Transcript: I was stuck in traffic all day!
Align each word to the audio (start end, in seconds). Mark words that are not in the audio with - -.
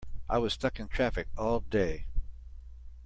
I 0.27 0.39
was 0.39 0.53
stuck 0.53 0.79
in 0.79 0.87
traffic 0.87 1.27
all 1.37 1.59
day! 1.59 2.07